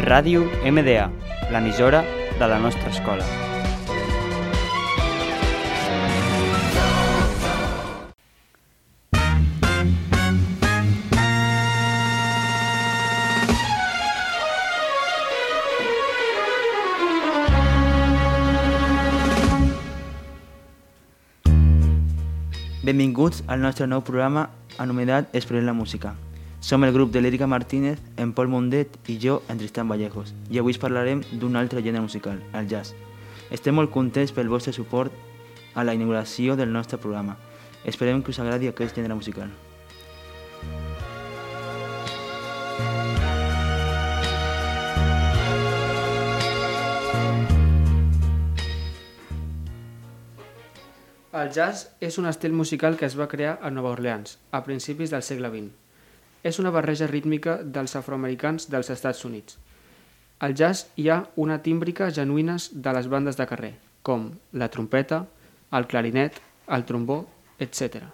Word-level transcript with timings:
Ràdio 0.00 0.46
MDA, 0.64 1.10
l'emissora 1.52 2.00
de 2.38 2.46
la 2.48 2.56
nostra 2.58 2.88
escola. 2.88 3.24
Benvinguts 22.80 23.44
al 23.46 23.60
nostre 23.60 23.86
nou 23.86 24.00
programa 24.00 24.48
anomenat 24.78 25.28
Explorem 25.36 25.68
la 25.68 25.76
música. 25.76 26.16
Som 26.60 26.84
el 26.84 26.92
grup 26.92 27.08
de 27.10 27.22
l'Èrica 27.22 27.46
Martínez, 27.48 28.02
en 28.20 28.34
Pol 28.36 28.50
Mundet 28.52 28.98
i 29.08 29.14
jo, 29.16 29.38
en 29.48 29.56
Tristan 29.56 29.88
Vallejos, 29.88 30.34
i 30.52 30.60
avui 30.60 30.76
parlarem 30.76 31.22
d'un 31.40 31.56
altre 31.56 31.80
gènere 31.80 32.04
musical, 32.04 32.36
el 32.52 32.68
jazz. 32.68 32.92
Estem 33.50 33.74
molt 33.74 33.88
contents 33.90 34.34
pel 34.36 34.52
vostre 34.52 34.74
suport 34.76 35.08
a 35.74 35.86
la 35.88 35.96
inauguració 35.96 36.58
del 36.60 36.68
nostre 36.70 37.00
programa. 37.00 37.38
Esperem 37.88 38.20
que 38.20 38.34
us 38.34 38.42
agradi 38.44 38.68
aquest 38.68 39.00
gènere 39.00 39.16
musical. 39.16 39.48
El 51.40 51.54
jazz 51.56 51.88
és 52.04 52.20
un 52.20 52.28
estil 52.28 52.52
musical 52.52 53.00
que 53.00 53.08
es 53.08 53.16
va 53.16 53.32
crear 53.32 53.56
a 53.62 53.70
Nova 53.72 53.96
Orleans, 53.96 54.36
a 54.52 54.60
principis 54.66 55.08
del 55.08 55.24
segle 55.24 55.48
XX. 55.48 55.89
És 56.42 56.58
una 56.58 56.70
barreja 56.72 57.06
rítmica 57.10 57.58
dels 57.62 57.96
afroamericans 57.98 58.68
dels 58.72 58.88
Estats 58.90 59.24
Units. 59.28 59.58
Al 60.40 60.54
jazz 60.56 60.86
hi 60.96 61.10
ha 61.12 61.18
una 61.36 61.58
tímbrica 61.60 62.08
genuïnes 62.16 62.70
de 62.72 62.94
les 62.96 63.08
bandes 63.12 63.36
de 63.36 63.46
carrer, 63.46 63.74
com 64.02 64.30
la 64.56 64.70
trompeta, 64.72 65.26
el 65.76 65.86
clarinet, 65.86 66.40
el 66.72 66.86
trombó, 66.88 67.26
etc. 67.58 68.08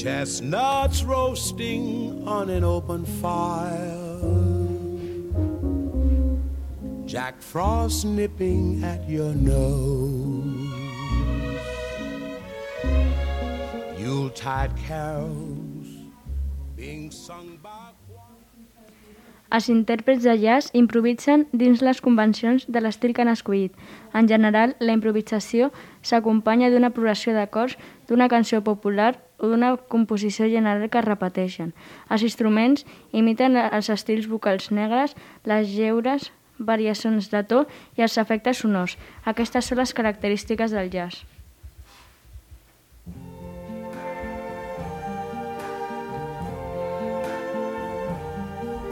Chestnuts 0.00 1.04
roasting 1.04 2.26
on 2.26 2.48
an 2.48 2.64
open 2.64 3.04
fire. 3.04 4.09
Jack 7.10 7.42
Frost 7.42 8.04
nipping 8.04 8.84
at 8.84 9.02
your 9.10 9.34
nose. 9.34 10.70
Yuletide 13.98 14.70
carols 14.86 15.88
being 16.76 17.10
sung 17.10 17.58
by 17.60 17.90
Els 19.50 19.66
intèrprets 19.66 20.22
de 20.22 20.36
jazz 20.38 20.70
improvisen 20.78 21.48
dins 21.50 21.80
les 21.82 21.98
convencions 22.00 22.68
de 22.70 22.78
l'estil 22.78 23.10
que 23.10 23.24
han 23.24 23.32
escollit. 23.32 23.74
En 24.14 24.28
general, 24.30 24.76
la 24.78 24.94
improvisació 24.94 25.72
s'acompanya 26.06 26.70
d'una 26.70 26.92
progressió 26.94 27.34
d'acords, 27.34 27.74
d'una 28.06 28.28
cançó 28.30 28.62
popular 28.62 29.16
o 29.42 29.50
d'una 29.50 29.74
composició 29.90 30.46
general 30.46 30.86
que 30.86 31.02
es 31.02 31.08
repeteixen. 31.08 31.74
Els 32.06 32.22
instruments 32.22 32.86
imiten 33.10 33.58
els 33.58 33.90
estils 33.90 34.30
vocals 34.30 34.70
negres, 34.70 35.18
les 35.42 35.74
lleures, 35.74 36.30
variacions 36.60 37.30
de 37.32 37.42
to 37.42 37.64
i 37.96 38.04
els 38.06 38.16
efectes 38.20 38.62
sonors. 38.62 38.96
Aquestes 39.24 39.70
són 39.70 39.80
les 39.82 39.94
característiques 39.96 40.70
del 40.76 40.90
jazz. 40.92 41.24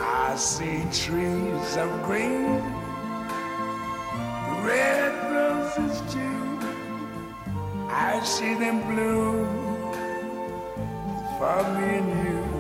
I 0.00 0.36
see 0.36 0.84
trees 0.92 1.76
of 1.76 1.90
green, 2.06 2.62
red 4.64 5.14
roses 5.32 6.00
too. 6.12 6.38
I 7.90 8.20
see 8.22 8.54
them 8.54 8.82
bloom 8.86 9.68
for 11.38 11.62
me 11.74 11.88
and 11.98 12.10
you. 12.24 12.58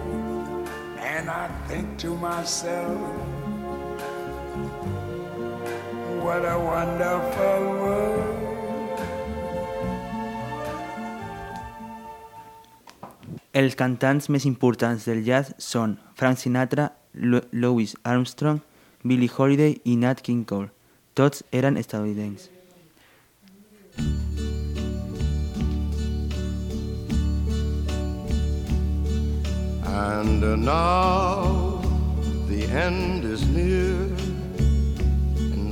And 1.00 1.30
I 1.30 1.48
think 1.68 1.98
to 1.98 2.14
myself, 2.16 2.98
what 6.22 6.44
a 6.44 6.58
wonderful 6.58 7.60
world. 7.80 8.38
Els 13.58 13.74
cantants 13.74 14.28
més 14.30 14.44
importants 14.46 15.06
del 15.08 15.24
jazz 15.26 15.54
són 15.58 15.96
Frank 16.14 16.38
Sinatra, 16.38 16.92
Louis 17.14 17.96
Armstrong, 18.04 18.60
Billie 19.02 19.30
Holiday 19.34 19.80
i 19.84 19.96
Nat 19.96 20.20
King 20.22 20.44
Cole. 20.44 20.68
Tots 21.14 21.42
eren 21.50 21.76
estadounidencs. 21.76 22.50
And 29.88 30.64
now 30.64 31.80
the 32.46 32.62
end 32.70 33.24
is 33.24 33.42
near, 33.48 34.17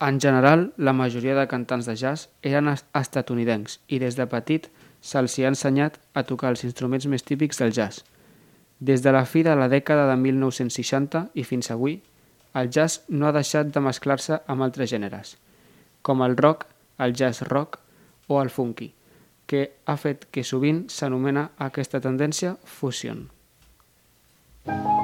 En 0.00 0.20
general, 0.20 0.72
la 0.76 0.92
majoria 0.92 1.34
de 1.38 1.46
cantants 1.48 1.86
de 1.88 1.94
jazz 1.96 2.26
eren 2.42 2.68
est- 2.68 2.84
estatunidencs 2.98 3.78
i 3.88 3.98
des 3.98 4.16
de 4.18 4.26
petit 4.28 4.68
se'ls 5.00 5.38
hi 5.38 5.44
ha 5.46 5.52
ensenyat 5.54 5.96
a 6.14 6.22
tocar 6.28 6.50
els 6.52 6.64
instruments 6.68 7.06
més 7.06 7.24
típics 7.24 7.58
del 7.62 7.72
jazz. 7.72 8.02
Des 8.78 9.00
de 9.02 9.12
la 9.12 9.24
fi 9.24 9.42
de 9.42 9.54
la 9.56 9.68
dècada 9.72 10.04
de 10.10 10.16
1960 10.20 11.30
i 11.34 11.44
fins 11.44 11.70
avui, 11.70 12.02
el 12.54 12.68
jazz 12.70 13.00
no 13.08 13.26
ha 13.28 13.32
deixat 13.32 13.72
de 13.72 13.80
mesclar-se 13.80 14.40
amb 14.46 14.62
altres 14.66 14.90
gèneres, 14.92 15.36
com 16.02 16.20
el 16.22 16.36
rock, 16.36 16.66
el 16.98 17.14
jazz 17.16 17.40
rock 17.48 17.78
o 18.28 18.42
el 18.42 18.50
funky, 18.50 18.92
que 19.46 19.78
ha 19.86 19.96
fet 19.96 20.26
que 20.30 20.44
sovint 20.44 20.84
s'anomena 20.92 21.50
aquesta 21.58 22.00
tendència 22.00 22.56
fusion. 22.64 23.30
I'll 24.66 24.95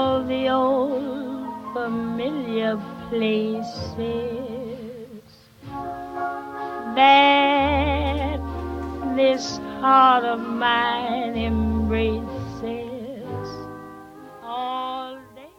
all 0.00 0.24
the 0.24 0.48
old 0.48 1.44
familiar 1.74 2.74
places 3.10 3.68
that 6.96 8.40
this 9.16 9.58
heart 9.82 10.24
of 10.24 10.40
mine 10.40 11.36
embraces 11.36 12.40
all 14.42 15.18
day. 15.36 15.52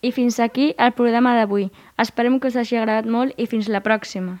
I 0.00 0.10
fins 0.12 0.40
aquí 0.40 0.74
el 0.78 0.92
programa 0.92 1.36
d'avui. 1.36 1.70
Esperem 1.98 2.40
que 2.40 2.48
us 2.48 2.56
hagi 2.56 2.80
agradat 2.80 3.06
molt 3.18 3.36
i 3.36 3.46
fins 3.46 3.68
la 3.68 3.84
pròxima. 3.84 4.40